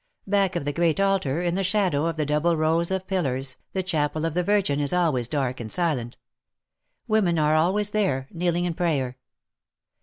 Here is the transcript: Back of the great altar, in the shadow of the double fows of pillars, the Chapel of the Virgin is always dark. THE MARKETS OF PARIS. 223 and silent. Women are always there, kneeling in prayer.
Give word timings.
Back 0.25 0.55
of 0.55 0.65
the 0.65 0.73
great 0.73 0.99
altar, 0.99 1.41
in 1.41 1.53
the 1.53 1.63
shadow 1.63 2.07
of 2.07 2.17
the 2.17 2.25
double 2.25 2.57
fows 2.57 2.89
of 2.89 3.05
pillars, 3.05 3.57
the 3.73 3.83
Chapel 3.83 4.25
of 4.25 4.33
the 4.33 4.41
Virgin 4.41 4.79
is 4.79 4.93
always 4.93 5.27
dark. 5.27 5.57
THE 5.57 5.65
MARKETS 5.65 5.77
OF 5.77 5.77
PARIS. 5.77 5.95
223 7.05 7.21
and 7.21 7.29
silent. 7.29 7.29
Women 7.29 7.37
are 7.37 7.55
always 7.55 7.91
there, 7.91 8.27
kneeling 8.31 8.65
in 8.65 8.73
prayer. 8.73 9.17